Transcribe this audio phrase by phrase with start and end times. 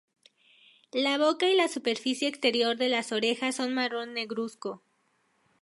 [0.93, 4.81] La boca y la superficie exterior de las orejas son marrón negruzco.